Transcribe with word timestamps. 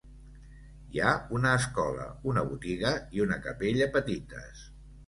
Hi 0.95 1.03
ha 1.03 1.11
una 1.39 1.51
escola, 1.59 2.09
una 2.33 2.45
botiga 2.49 2.95
i 3.21 3.25
una 3.29 3.43
capella 3.47 3.91
petites. 3.99 4.69